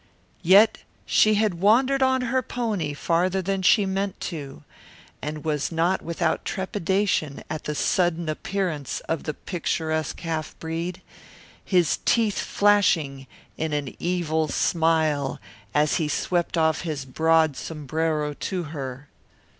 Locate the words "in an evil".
13.57-14.47